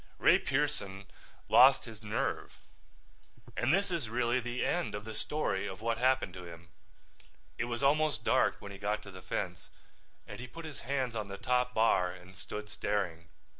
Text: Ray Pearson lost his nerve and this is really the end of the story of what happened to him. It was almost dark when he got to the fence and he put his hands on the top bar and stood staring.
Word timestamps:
Ray 0.17 0.39
Pearson 0.39 1.05
lost 1.47 1.85
his 1.85 2.01
nerve 2.01 2.53
and 3.55 3.71
this 3.71 3.91
is 3.91 4.09
really 4.09 4.39
the 4.39 4.65
end 4.65 4.95
of 4.95 5.05
the 5.05 5.13
story 5.13 5.67
of 5.67 5.79
what 5.79 5.99
happened 5.99 6.33
to 6.33 6.45
him. 6.45 6.69
It 7.59 7.65
was 7.65 7.83
almost 7.83 8.23
dark 8.23 8.55
when 8.57 8.71
he 8.71 8.79
got 8.79 9.03
to 9.03 9.11
the 9.11 9.21
fence 9.21 9.69
and 10.25 10.39
he 10.39 10.47
put 10.47 10.65
his 10.65 10.79
hands 10.79 11.15
on 11.15 11.27
the 11.27 11.37
top 11.37 11.75
bar 11.75 12.11
and 12.11 12.35
stood 12.35 12.67
staring. 12.67 13.29